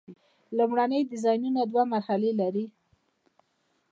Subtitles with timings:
[0.57, 2.65] لومړني ډیزاینونه دوه مرحلې لري.